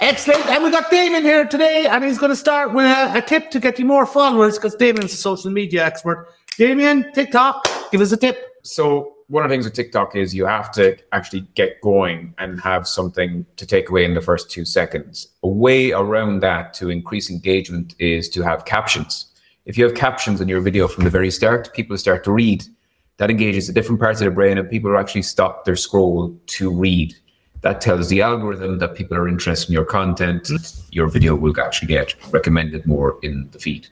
[0.00, 0.46] Excellent.
[0.46, 3.50] And we got Damien here today, and he's going to start with a, a tip
[3.50, 6.28] to get you more followers because Damien's a social media expert.
[6.56, 8.60] Damien, TikTok, give us a tip.
[8.62, 12.60] So one of the things with TikTok is you have to actually get going and
[12.60, 15.26] have something to take away in the first two seconds.
[15.42, 19.32] A way around that to increase engagement is to have captions.
[19.66, 22.64] If you have captions in your video from the very start, people start to read.
[23.16, 26.72] That engages the different parts of the brain, and people actually stop their scroll to
[26.72, 27.16] read
[27.62, 30.50] that tells the algorithm that people are interested in your content.
[30.90, 33.88] Your video will actually get recommended more in the feed.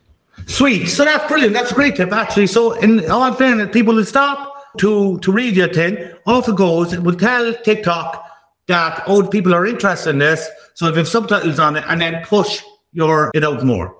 [0.46, 0.86] Sweet.
[0.86, 1.54] So that's brilliant.
[1.54, 2.46] That's a great tip, actually.
[2.46, 5.96] So, in all fairness, people will stop to to read your thing.
[6.26, 6.92] Off it goes.
[6.92, 8.22] It will tell TikTok
[8.66, 10.48] that oh, old people are interested in this.
[10.74, 13.96] So, if you have subtitles on it, and then push your it out more.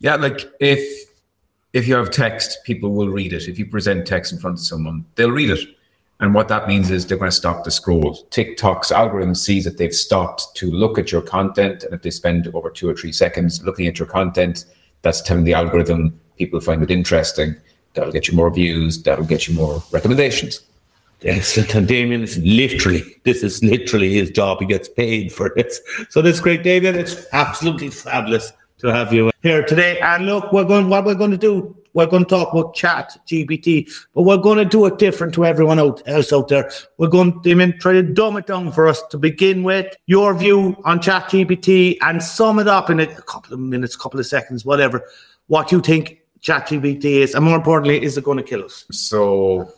[0.00, 1.08] Yeah, like if
[1.72, 3.48] if you have text, people will read it.
[3.48, 5.60] If you present text in front of someone, they'll read it.
[6.20, 8.14] And what that means is they're going to stop the scroll.
[8.30, 11.84] TikTok's algorithm sees that they've stopped to look at your content.
[11.84, 14.64] And if they spend over two or three seconds looking at your content,
[15.02, 17.54] that's telling the algorithm people find it interesting.
[17.94, 19.00] That'll get you more views.
[19.02, 20.60] That'll get you more recommendations.
[21.22, 21.74] Excellent.
[21.74, 24.58] And Damien is literally, this is literally his job.
[24.60, 25.80] He gets paid for this.
[26.10, 26.96] So that's great, Damien.
[26.96, 29.98] It's absolutely fabulous to have you here today.
[30.00, 33.16] And look, we're going, what we're going to do we're going to talk about chat
[33.26, 36.70] GPT, but we're going to do it different to everyone else out there.
[36.96, 39.96] We're going to try to dumb it down for us to begin with.
[40.06, 44.20] Your view on chat GPT and sum it up in a couple of minutes, couple
[44.20, 45.08] of seconds, whatever,
[45.48, 47.34] what you think chat GPT is.
[47.34, 48.84] And more importantly, is it going to kill us?
[48.92, 49.72] So,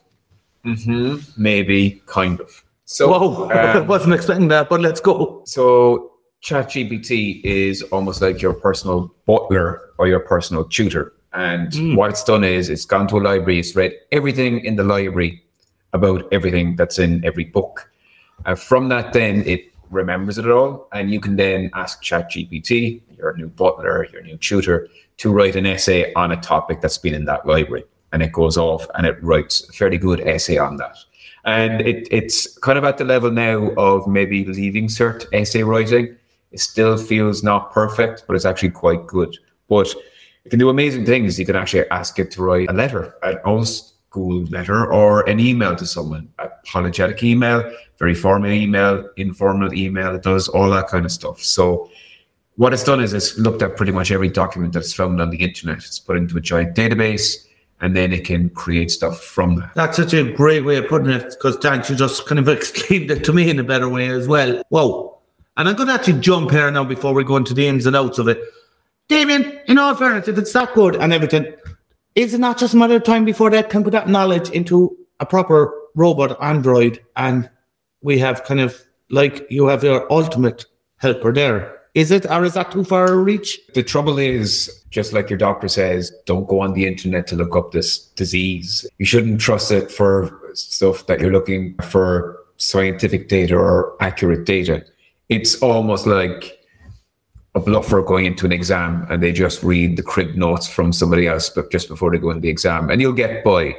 [0.67, 2.63] mm-hmm, maybe, kind of.
[2.85, 5.41] So, Whoa, um, I wasn't expecting that, but let's go.
[5.47, 6.11] So,
[6.43, 11.15] ChatGPT is almost like your personal butler or your personal tutor.
[11.33, 11.97] And mm.
[11.97, 15.43] what it's done is it's gone to a library, it's read everything in the library
[15.93, 17.91] about everything that's in every book.
[18.47, 23.37] Uh, from that, then it remembers it all, and you can then ask ChatGPT, your
[23.37, 27.27] new butler, your new tutor, to write an essay on a topic that's been in
[27.27, 27.85] that library.
[28.13, 30.97] And it goes off and it writes a fairly good essay on that.
[31.45, 36.17] And it, it's kind of at the level now of maybe leaving cert essay writing.
[36.53, 39.37] It still feels not perfect, but it's actually quite good.
[39.69, 39.95] But
[40.45, 41.39] it can do amazing things.
[41.39, 45.39] You can actually ask it to write a letter, an old school letter, or an
[45.39, 50.15] email to someone, apologetic email, very formal email, informal email.
[50.15, 51.43] It does all that kind of stuff.
[51.43, 51.91] So
[52.57, 55.39] what it's done is it's looked at pretty much every document that's found on the
[55.39, 55.79] internet.
[55.79, 57.47] It's put into a giant database
[57.81, 59.73] and then it can create stuff from that.
[59.75, 63.11] That's such a great way of putting it because Dan, you just kind of explained
[63.11, 64.63] it to me in a better way as well.
[64.69, 65.19] Whoa.
[65.57, 67.97] And I'm going to actually jump here now before we go into the ins and
[67.97, 68.41] outs of it.
[69.11, 71.53] Damien, in all fairness, if it's that good and everything,
[72.15, 74.97] is it not just a matter of time before they can put that knowledge into
[75.19, 77.51] a proper robot android and
[78.03, 80.65] we have kind of like you have your ultimate
[80.99, 81.77] helper there?
[81.95, 83.59] Is it, or is that too far a reach?
[83.75, 87.57] The trouble is, just like your doctor says, don't go on the internet to look
[87.57, 88.87] up this disease.
[88.99, 94.85] You shouldn't trust it for stuff that you're looking for scientific data or accurate data.
[95.29, 96.60] It's almost like
[97.59, 101.51] bluffer going into an exam and they just read the crib notes from somebody else
[101.51, 102.91] but just before they go into the exam.
[102.91, 103.77] And you'll get by.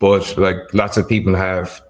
[0.00, 1.80] But like lots of people have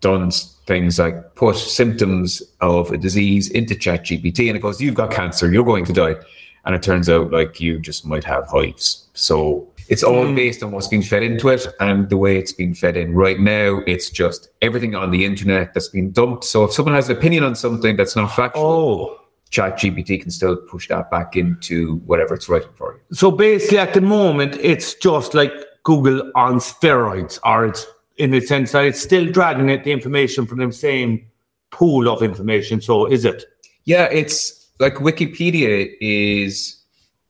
[0.00, 0.32] done
[0.66, 5.12] things like put symptoms of a disease into chat gpt and it goes you've got
[5.12, 5.52] cancer.
[5.52, 6.16] You're going to die.
[6.64, 9.08] And it turns out like you just might have hives.
[9.14, 10.34] So it's all mm.
[10.34, 13.14] based on what's being fed into it and the way it's being fed in.
[13.14, 16.44] Right now it's just everything on the internet that's been dumped.
[16.44, 19.19] So if someone has an opinion on something that's not factual oh
[19.50, 23.00] chat GPT can still push that back into whatever it's writing for you.
[23.14, 25.52] So basically at the moment it's just like
[25.82, 30.46] Google on steroids, or it's in the sense that it's still dragging it the information
[30.46, 31.26] from the same
[31.70, 32.80] pool of information.
[32.80, 33.44] So is it?
[33.84, 36.82] Yeah, it's like Wikipedia is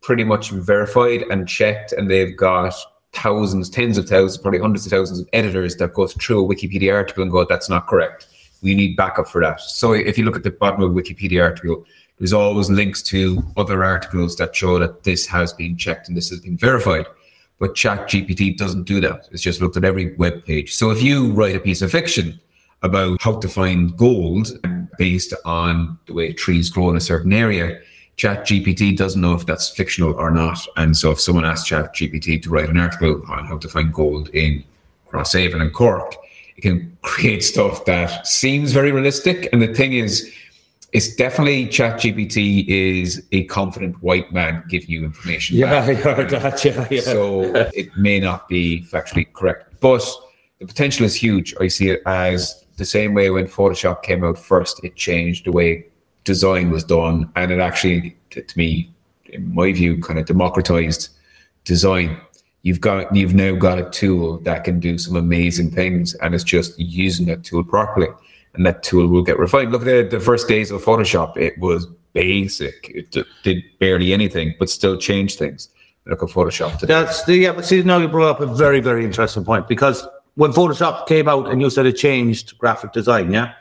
[0.03, 2.75] pretty much verified and checked, and they've got
[3.13, 6.95] thousands, tens of thousands, probably hundreds of thousands of editors that go through a Wikipedia
[6.95, 8.27] article and go, that's not correct.
[8.63, 9.61] We need backup for that.
[9.61, 11.85] So if you look at the bottom of a Wikipedia article,
[12.21, 16.29] there's always links to other articles that show that this has been checked and this
[16.29, 17.07] has been verified.
[17.59, 19.27] But ChatGPT doesn't do that.
[19.33, 20.75] It's just looked at every web page.
[20.75, 22.39] So if you write a piece of fiction
[22.83, 24.51] about how to find gold
[24.99, 27.81] based on the way trees grow in a certain area,
[28.19, 30.59] ChatGPT doesn't know if that's fictional or not.
[30.77, 34.29] And so if someone asks ChatGPT to write an article on how to find gold
[34.31, 34.63] in
[35.09, 36.17] Crosshaven and Cork,
[36.55, 39.49] it can create stuff that seems very realistic.
[39.55, 40.31] And the thing is,
[40.93, 45.57] it's definitely ChatGPT is a confident white man giving you information.
[45.57, 46.65] Yeah, I heard that.
[46.65, 47.01] Yeah, yeah.
[47.01, 47.43] So
[47.75, 50.05] it may not be factually correct, but
[50.59, 51.55] the potential is huge.
[51.61, 55.53] I see it as the same way when Photoshop came out first, it changed the
[55.53, 55.87] way
[56.25, 58.93] design was done, and it actually, to, to me,
[59.27, 61.11] in my view, kind of democratized
[61.65, 62.21] design.
[62.63, 66.45] You've got you've now got a tool that can do some amazing things, and it's
[66.45, 68.09] just using that tool properly,
[68.55, 69.73] and that tool will get refined.
[69.73, 72.91] Look at the, first days of Photoshop; it was basic.
[72.95, 75.69] It did barely anything, but still changed things.
[76.07, 76.95] Look at Photoshop today.
[76.95, 77.53] That's the yeah.
[77.53, 81.29] But see, now you brought up a very very interesting point because when Photoshop came
[81.29, 83.53] out and you said it changed graphic design, yeah,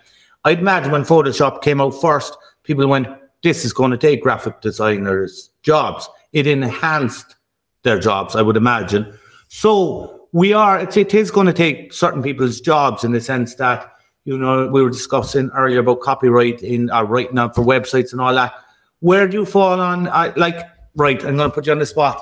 [0.45, 3.07] I'd imagine when Photoshop came out first, people went,
[3.43, 7.35] "This is going to take graphic designers' jobs." It enhanced
[7.83, 9.17] their jobs, I would imagine.
[9.47, 10.79] So we are.
[10.79, 13.91] It's, it is going to take certain people's jobs in the sense that
[14.25, 18.21] you know we were discussing earlier about copyright in uh, writing up for websites and
[18.21, 18.53] all that.
[18.99, 20.07] Where do you fall on?
[20.07, 20.59] Uh, like,
[20.95, 21.23] right?
[21.23, 22.21] I'm going to put you on the spot.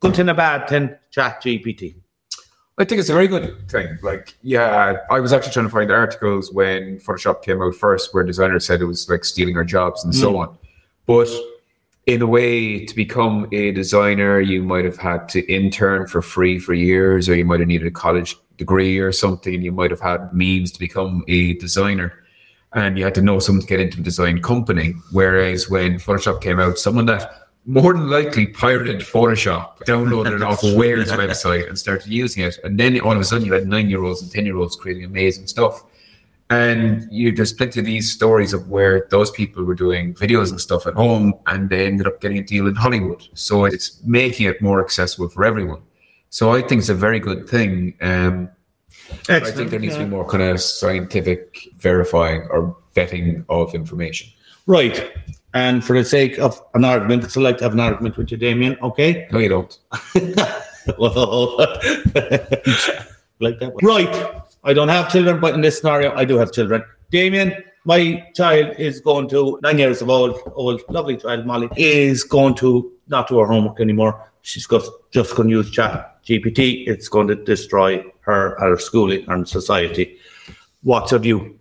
[0.00, 0.94] Good thing, a bad thing.
[1.10, 1.96] Chat GPT.
[2.78, 3.98] I think it's a very good thing.
[4.02, 8.22] Like, yeah, I was actually trying to find articles when Photoshop came out first, where
[8.22, 10.56] designers said it was like stealing our jobs and so on.
[11.06, 11.28] But
[12.06, 16.60] in a way, to become a designer, you might have had to intern for free
[16.60, 19.62] for years, or you might have needed a college degree or something.
[19.62, 22.12] You might have had means to become a designer,
[22.74, 24.94] and you had to know someone to get into a design company.
[25.12, 30.62] Whereas when Photoshop came out, someone that more than likely pirated Photoshop, downloaded it off
[30.62, 33.66] of warez website, and started using it, and then all of a sudden you had
[33.66, 35.84] nine year olds and ten year olds creating amazing stuff.
[36.50, 40.58] And you, just plenty of these stories of where those people were doing videos and
[40.58, 43.22] stuff at home and they ended up getting a deal in Hollywood.
[43.34, 45.82] So it's making it more accessible for everyone.
[46.30, 47.94] So I think it's a very good thing.
[48.00, 48.50] Um,
[49.28, 54.28] I think there needs to be more kind of scientific verifying or vetting of information.
[54.66, 55.12] Right.
[55.54, 58.30] And for the sake of an argument, because I like to have an argument with
[58.30, 59.26] you, Damien, okay?
[59.32, 59.78] No, you don't.
[60.98, 61.56] well,
[63.40, 63.72] like that.
[63.82, 64.42] Right.
[64.64, 66.84] I don't have children, but in this scenario, I do have children.
[67.10, 67.54] Damien,
[67.84, 72.54] my child is going to nine years of old, old, lovely child, Molly, is going
[72.56, 74.30] to not do her homework anymore.
[74.48, 76.88] She's just, just going to use chat GPT.
[76.88, 80.16] It's going to destroy her, her schooling and society.
[80.82, 81.58] What's your view?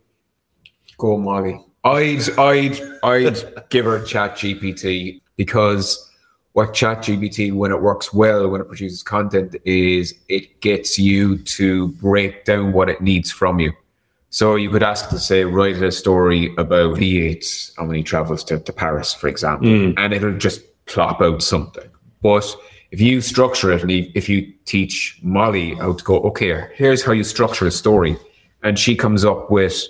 [0.98, 1.60] Go, Molly.
[1.84, 6.10] I'd, I'd, I'd give her Chat GPT because
[6.54, 11.40] what Chat GPT, when it works well, when it produces content, is it gets you
[11.40, 13.74] to break down what it needs from you.
[14.30, 18.46] So you could ask to say, write a story about V8 and when he travels
[18.46, 19.92] to, to Paris, for example, hmm.
[19.98, 21.90] and it'll just plop out something.
[22.22, 22.56] But
[22.92, 27.12] if you structure it and if you teach Molly how to go, okay, here's how
[27.12, 28.18] you structure a story,
[28.64, 29.84] and she comes up with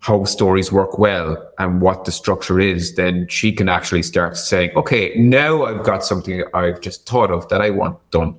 [0.00, 4.70] how stories work well and what the structure is, then she can actually start saying,
[4.76, 8.38] okay, now I've got something I've just thought of that I want done.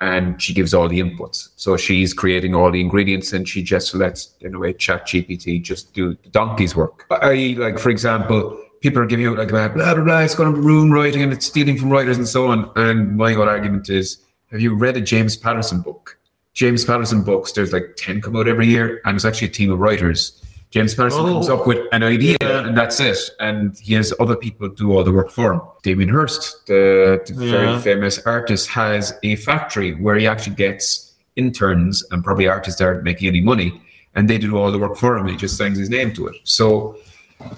[0.00, 1.50] And she gives all the inputs.
[1.56, 5.62] So she's creating all the ingredients and she just lets, in a way, Chat GPT
[5.62, 7.06] just do the donkey's work.
[7.10, 10.60] I like, for example, people are giving out like blah, blah, blah, it's going to
[10.60, 12.70] ruin writing and it's stealing from writers and so on.
[12.76, 14.18] And my whole argument is,
[14.52, 16.16] have you read a James Patterson book?
[16.54, 19.72] James Patterson books, there's like 10 come out every year and it's actually a team
[19.72, 20.40] of writers.
[20.70, 21.32] James Patterson Oh.
[21.34, 23.18] comes up with an idea and that's it.
[23.40, 25.60] And he has other people do all the work for him.
[25.82, 27.50] Damien Hirst, the, the Yeah.
[27.50, 32.84] very famous artist, has a factory where he actually gets interns and probably artists that
[32.86, 33.80] aren't making any money
[34.14, 35.26] and they do all the work for him.
[35.26, 36.36] He just signs his name to it.
[36.44, 36.96] So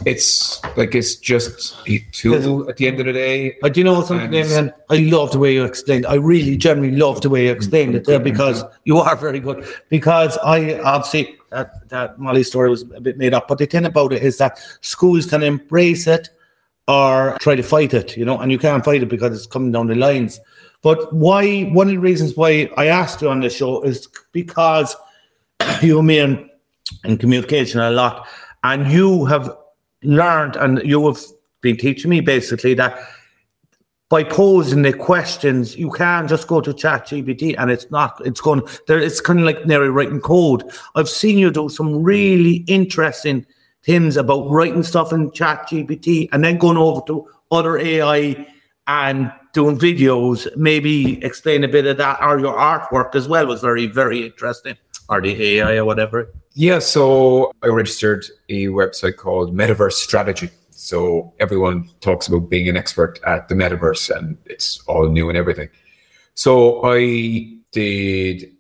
[0.05, 3.57] it's like it's just a tool at the end of the day.
[3.61, 4.73] But you know something, Damien?
[4.91, 6.07] I love the way you explained.
[6.07, 9.67] I really genuinely love the way you explained it there because you are very good.
[9.89, 13.87] Because I obviously that that Molly story was a bit made up, but the thing
[13.87, 16.29] about it is that schools can embrace it
[16.87, 19.73] or try to fight it, you know, and you can't fight it because it's coming
[19.73, 20.41] down the lines.
[20.83, 21.65] But why?
[21.65, 24.97] One of the reasons why I asked you on the show is because
[25.83, 26.51] you and me in,
[27.05, 28.27] in communication a lot,
[28.63, 29.51] and you have
[30.03, 31.21] learned and you have
[31.61, 32.99] been teaching me basically that
[34.09, 38.41] by posing the questions, you can just go to Chat GPT and it's not, it's
[38.41, 40.65] going, there, it's kind of like nearly writing code.
[40.95, 43.45] I've seen you do some really interesting
[43.83, 48.47] things about writing stuff in Chat GPT and then going over to other AI
[48.87, 53.61] and doing videos, maybe explain a bit of that or your artwork as well was
[53.61, 54.77] very, very interesting.
[55.11, 56.33] Or the AI or whatever.
[56.61, 60.51] Yeah, so I registered a website called Metaverse Strategy.
[60.71, 65.39] So everyone talks about being an expert at the metaverse and it's all new and
[65.39, 65.69] everything.
[66.35, 68.51] So I did,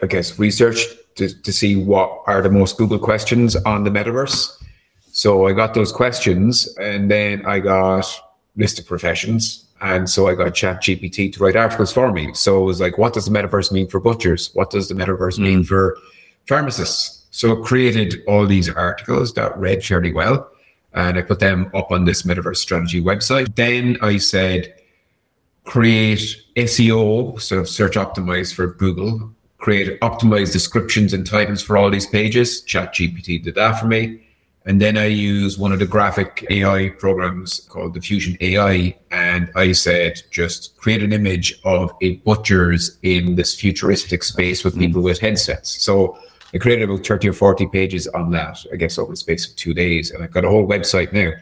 [0.00, 0.78] I guess, research
[1.16, 4.62] to, to see what are the most Google questions on the metaverse.
[5.10, 8.06] So I got those questions and then I got
[8.54, 9.66] list of professions.
[9.80, 12.32] And so I got Chat GPT to write articles for me.
[12.34, 14.50] So it was like, what does the metaverse mean for butchers?
[14.54, 15.66] What does the metaverse mean mm.
[15.66, 15.98] for
[16.46, 17.24] pharmacists?
[17.30, 20.48] So created all these articles that read fairly well.
[20.94, 23.54] and I put them up on this metaverse strategy website.
[23.54, 24.74] Then I said,
[25.64, 32.06] create SEO, so search optimize for Google, create optimized descriptions and titles for all these
[32.06, 32.62] pages.
[32.62, 34.22] ChatGPT did that for me.
[34.64, 38.96] And then I use one of the graphic AI programs called Diffusion AI.
[39.10, 44.78] And I said, just create an image of a butcher's in this futuristic space with
[44.78, 45.06] people hmm.
[45.06, 45.82] with headsets.
[45.82, 46.16] So
[46.54, 49.56] I created about 30 or 40 pages on that, I guess, over the space of
[49.56, 50.10] two days.
[50.10, 51.32] And I've got a whole website now,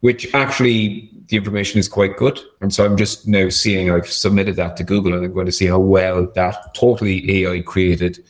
[0.00, 2.38] which actually the information is quite good.
[2.60, 5.52] And so I'm just now seeing I've submitted that to Google and I'm going to
[5.52, 8.24] see how well that totally AI created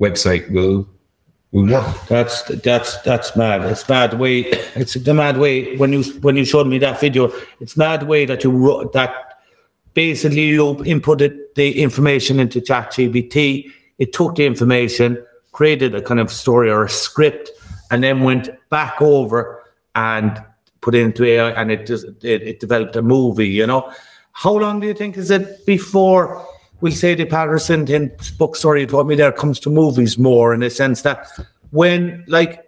[0.00, 0.88] website will
[1.52, 1.96] work.
[2.08, 3.62] That's that's that's mad.
[3.62, 4.40] It's mad way.
[4.74, 7.32] It's the mad way when you when you showed me that video.
[7.60, 9.14] It's mad way that you wrote that.
[9.94, 13.70] Basically, you inputted the information into ChatGPT.
[13.98, 17.50] It took the information, created a kind of story or a script,
[17.90, 20.44] and then went back over and
[20.82, 23.48] put it into AI, and it just it, it developed a movie.
[23.48, 23.90] You know,
[24.32, 26.46] how long do you think is it before?
[26.84, 30.60] we'll say the Patterson book story you told me there comes to movies more in
[30.60, 31.26] the sense that
[31.70, 32.62] when like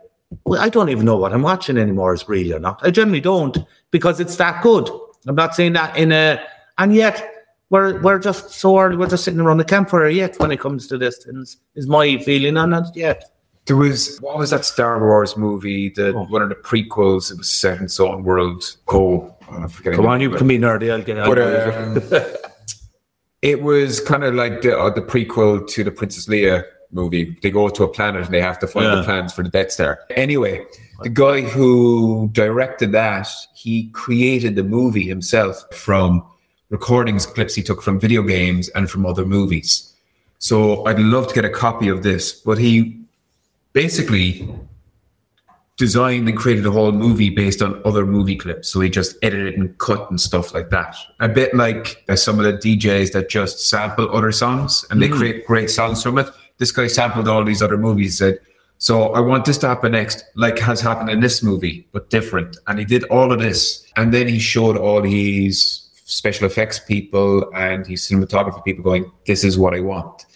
[0.45, 2.81] well, I don't even know what I'm watching anymore is real or not.
[2.83, 3.59] I generally don't
[3.91, 4.89] because it's that good.
[5.27, 6.43] I'm not saying that in a
[6.79, 7.36] and yet
[7.71, 10.87] we're we're just so early, we're just sitting around the campfire yet when it comes
[10.89, 13.33] to this is, is my feeling on it yet.
[13.67, 15.91] There was what was that Star Wars movie?
[15.91, 16.25] The oh.
[16.27, 17.33] one of the prequels.
[17.33, 18.77] It was set in its own world.
[18.89, 19.97] Oh, I'm forgetting.
[19.97, 20.93] Come on, you can be nerdy.
[20.93, 21.27] I'll get out.
[21.27, 22.27] But, um,
[23.43, 27.37] it was kind of like the, uh, the prequel to the Princess Leia movie.
[27.43, 28.95] They go to a planet and they have to find yeah.
[28.97, 30.01] the plans for the Death Star.
[30.11, 30.65] Anyway,
[31.03, 36.25] the guy who directed that, he created the movie himself from
[36.71, 39.95] recordings clips he took from video games and from other movies.
[40.39, 43.01] So I'd love to get a copy of this, but he
[43.73, 44.49] basically
[45.77, 48.69] designed and created a whole movie based on other movie clips.
[48.69, 50.97] So he just edited and cut and stuff like that.
[51.21, 55.09] A bit like uh, some of the DJs that just sample other songs and they
[55.09, 55.17] mm.
[55.17, 56.29] create great songs from it.
[56.59, 58.39] This guy sampled all these other movies, said,
[58.79, 62.57] so I want this to happen next, like has happened in this movie, but different.
[62.67, 63.87] And he did all of this.
[63.97, 69.45] And then he showed all his special effects people and his cinematography people going, this
[69.45, 70.27] is what I want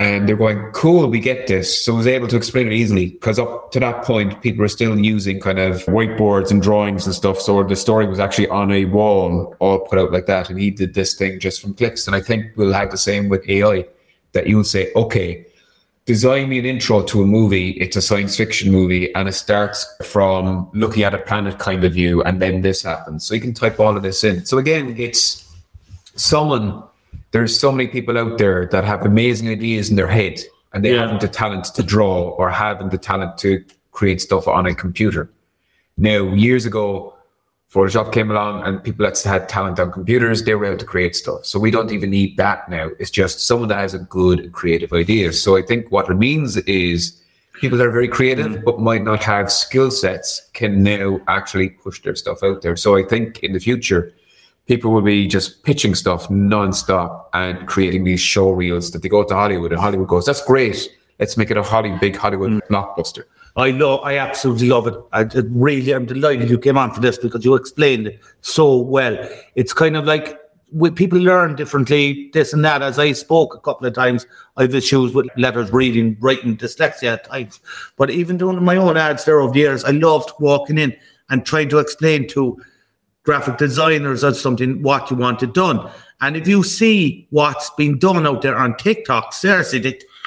[0.00, 1.84] and they're going, cool, we get this.
[1.84, 4.68] So I was able to explain it easily because up to that point, people were
[4.68, 7.40] still using kind of whiteboards and drawings and stuff.
[7.40, 10.50] So the story was actually on a wall, all put out like that.
[10.50, 12.06] And he did this thing just from clicks.
[12.06, 13.86] And I think we'll have the same with AI
[14.32, 15.44] that you'll say, okay,
[16.08, 17.72] design me an intro to a movie.
[17.72, 21.92] It's a science fiction movie and it starts from looking at a planet kind of
[21.92, 22.22] view.
[22.22, 23.26] And then this happens.
[23.26, 24.46] So you can type all of this in.
[24.46, 25.46] So again, it's
[26.16, 26.82] someone
[27.32, 30.40] there's so many people out there that have amazing ideas in their head
[30.72, 31.02] and they yeah.
[31.02, 33.62] haven't the talent to draw or haven't the talent to
[33.92, 35.30] create stuff on a computer.
[35.98, 37.17] Now, years ago,
[37.72, 41.14] Photoshop came along and people that had talent on computers, they were able to create
[41.14, 41.44] stuff.
[41.44, 42.88] So we don't even need that now.
[42.98, 45.34] It's just someone that has a good creative idea.
[45.34, 47.22] So I think what it means is
[47.52, 48.64] people that are very creative mm.
[48.64, 52.74] but might not have skill sets can now actually push their stuff out there.
[52.74, 54.14] So I think in the future,
[54.64, 59.24] people will be just pitching stuff nonstop and creating these show reels that they go
[59.24, 60.88] to Hollywood and Hollywood goes, that's great.
[61.18, 62.60] Let's make it a Holly, big Hollywood mm.
[62.70, 63.24] blockbuster.
[63.58, 64.94] I love, I absolutely love it.
[65.12, 69.18] I really, I'm delighted you came on for this because you explained it so well.
[69.56, 70.38] It's kind of like
[70.70, 72.82] we, people learn differently, this and that.
[72.82, 77.14] As I spoke a couple of times, I have issues with letters, reading, writing, dyslexia
[77.14, 77.58] at times.
[77.96, 80.96] But even doing my own ads there over the years, I loved walking in
[81.28, 82.62] and trying to explain to
[83.24, 85.90] graphic designers or something what you wanted done.
[86.20, 89.80] And if you see what's been done out there on TikTok, seriously,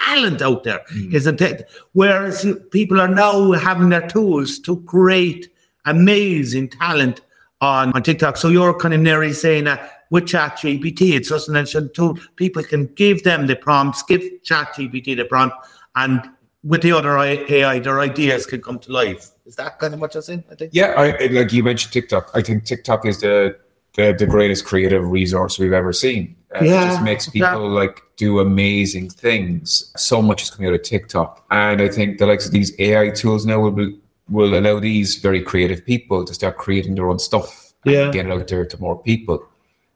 [0.05, 1.13] talent out there mm.
[1.13, 1.69] isn't it?
[1.93, 5.49] Whereas people are now having their tools to create
[5.85, 7.21] amazing talent
[7.61, 8.37] on, on TikTok.
[8.37, 12.17] So you're kind of nearly saying that with ChatGPT, it's just an essential tool.
[12.35, 15.55] People can give them the prompts, give ChatGPT the prompt,
[15.95, 16.29] and
[16.63, 19.31] with the other AI, their ideas can come to life.
[19.45, 20.43] Is that kind of what you're saying?
[20.51, 20.71] I think.
[20.73, 22.29] Yeah, I, like you mentioned TikTok.
[22.33, 23.57] I think TikTok is the
[23.93, 26.35] the, the greatest creative resource we've ever seen.
[26.53, 27.79] Uh, yeah, it just makes people yeah.
[27.79, 29.91] like do amazing things.
[29.95, 33.09] So much is coming out of TikTok, and I think the likes of these AI
[33.11, 33.97] tools now will be,
[34.29, 37.73] will allow these very creative people to start creating their own stuff.
[37.85, 39.45] Yeah, get it out there to more people.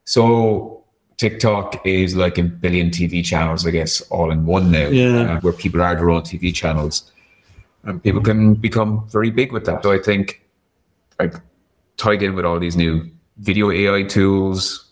[0.06, 0.84] So
[1.18, 4.88] TikTok is like a billion TV channels, I guess, all in one now.
[4.88, 7.12] Yeah, uh, where people are their own TV channels
[7.86, 9.84] and people can become very big with that.
[9.84, 10.42] So I think,
[11.20, 11.36] like,
[11.98, 14.85] tied in with all these new video AI tools,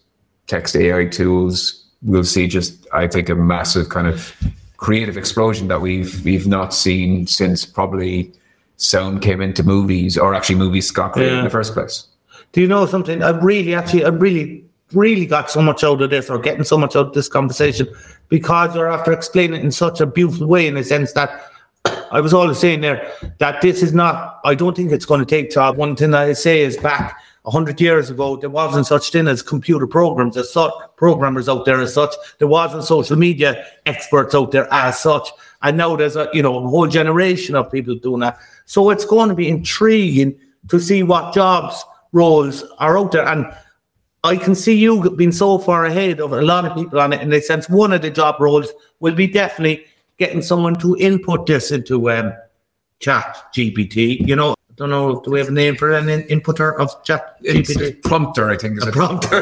[0.48, 4.36] text AI tools, we'll see just I think a massive kind of
[4.78, 8.32] creative explosion that we've we've not seen since probably
[8.78, 12.08] sound came into movies, or actually movies got created in the first place.
[12.52, 13.24] Do you know something?
[13.24, 16.78] I've really, actually, I've really, really got so much out of this, or getting so
[16.78, 17.88] much out of this conversation,
[18.30, 21.50] because you're after explaining it in such a beautiful way, in the sense that
[22.12, 24.40] I was always saying there that this is not.
[24.44, 25.78] I don't think it's going to take job.
[25.78, 29.42] One thing I say is back a hundred years ago, there wasn't such thing as
[29.42, 32.14] computer programs as such, programmers out there as such.
[32.40, 35.30] There wasn't social media experts out there as such.
[35.62, 38.38] And now there's a you know a whole generation of people doing that.
[38.66, 41.84] So it's going to be intriguing to see what jobs
[42.14, 43.28] roles are out there.
[43.28, 43.46] And
[44.24, 47.22] I can see you being so far ahead of a lot of people on it
[47.22, 48.72] in the sense one of the job roles
[49.02, 49.86] will be definitely
[50.18, 52.34] getting someone to input this into um,
[53.00, 54.26] chat GPT.
[54.26, 57.42] You know, don't know, do we have a name for an in- inputter of chat
[57.44, 58.02] GPT?
[58.04, 58.78] prompter, I think.
[58.78, 58.94] Is A it?
[58.94, 59.42] prompter.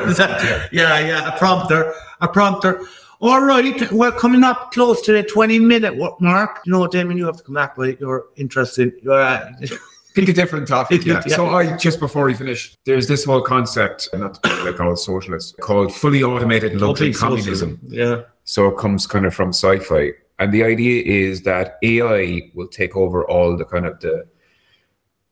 [0.72, 1.94] yeah, yeah, a prompter.
[2.22, 2.82] A prompter.
[3.20, 6.60] All right, we're coming up close to the 20 minute mark.
[6.66, 8.92] You know, what, Damien, you have to come back with your interesting.
[9.04, 9.52] Your, uh,
[10.16, 11.06] Pick a different topic.
[11.06, 11.22] Yeah.
[11.28, 11.36] Yeah.
[11.36, 15.58] So I just before we finish, there's this whole concept, not to call it socialist,
[15.60, 17.80] called fully automated luxury communism.
[17.88, 18.24] Yeah.
[18.44, 22.98] So it comes kind of from sci-fi, and the idea is that AI will take
[22.98, 24.26] over all the kind of the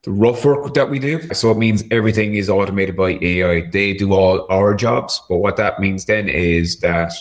[0.03, 1.21] the rough work that we do.
[1.33, 3.69] So it means everything is automated by AI.
[3.69, 7.13] They do all our jobs, but what that means then is that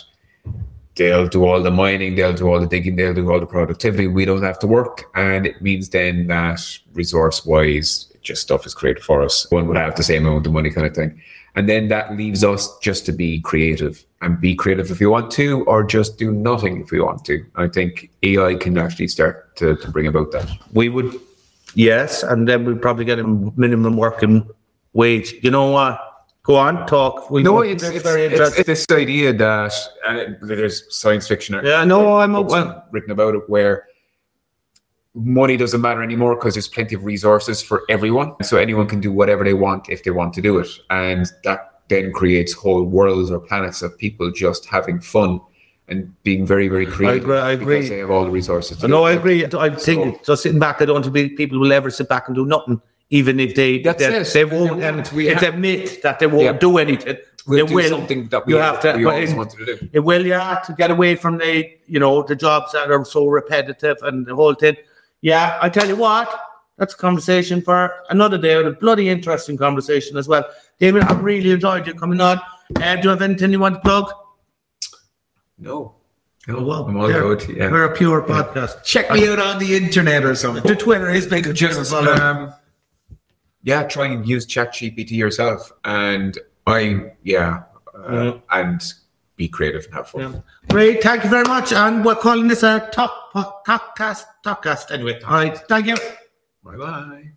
[0.94, 4.06] they'll do all the mining, they'll do all the digging, they'll do all the productivity.
[4.06, 6.60] We don't have to work, and it means then that
[6.92, 9.50] resource-wise, just stuff is created for us.
[9.50, 11.20] One would have the same amount of money, kind of thing.
[11.54, 15.30] And then that leaves us just to be creative and be creative if you want
[15.32, 17.44] to, or just do nothing if we want to.
[17.56, 20.48] I think AI can actually start to, to bring about that.
[20.72, 21.18] We would,
[21.74, 23.24] yes, and then we'd probably get a
[23.56, 24.48] minimum working
[24.92, 25.34] wage.
[25.42, 26.00] You know what?
[26.42, 27.30] Go on, talk.
[27.30, 28.60] We No, go- it's, very, it's, it's, interesting.
[28.60, 29.72] it's this idea that
[30.06, 31.60] uh, there's science fiction.
[31.62, 33.86] Yeah, no, I'm a- books well- written about it where
[35.14, 38.32] money doesn't matter anymore because there's plenty of resources for everyone.
[38.42, 41.80] So anyone can do whatever they want if they want to do it, and that
[41.88, 45.40] then creates whole worlds or planets of people just having fun
[45.88, 47.22] and being very, very creative.
[47.22, 47.88] I agree- I agree.
[47.88, 48.82] They have all the resources.
[48.82, 49.44] no, I agree.
[49.44, 52.44] I think just sitting back, I don't think people will ever sit back and do
[52.44, 54.26] nothing, even if they That's they, it.
[54.26, 54.82] they They won't.
[54.82, 56.52] And We it's have- a myth that they won't Yeah.
[56.52, 57.16] do anything.
[57.46, 57.88] We'll they do will.
[57.88, 58.92] something that we, you have to.
[58.98, 59.88] we always it- wanted to do.
[59.92, 63.26] It will, yeah, to get away from the, you know, the jobs that are so
[63.26, 64.76] repetitive and the whole thing.
[65.22, 66.28] Yeah, I tell you what,
[66.76, 68.52] that's a conversation for another day.
[68.62, 70.44] A bloody interesting conversation as well.
[70.78, 72.38] David, I really enjoyed you coming on.
[72.76, 74.12] Uh, do you have anything you want to plug?
[75.58, 75.94] No.
[76.48, 77.20] Oh, well, I'm all there.
[77.22, 77.48] good.
[77.48, 77.70] Yeah.
[77.70, 78.82] We're a pure podcast.
[78.84, 80.62] Check me out on the internet or something.
[80.62, 81.52] The Twitter is big.
[81.54, 82.54] just um,
[83.62, 88.32] yeah, try and use ChatGPT yourself, and I yeah, uh, Yeah.
[88.50, 88.80] and
[89.36, 90.32] be creative and have fun.
[90.32, 90.40] Yeah.
[90.70, 91.72] Great, thank you very much.
[91.72, 94.24] And we're calling this a top podcast.
[94.44, 95.20] Talkcast anyway.
[95.22, 95.96] All right, thank you.
[96.64, 97.32] Bye bye.